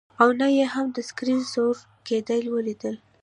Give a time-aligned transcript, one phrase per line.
[0.21, 1.75] او نه یې هم د سکرین سور
[2.07, 2.95] کیدل ولیدل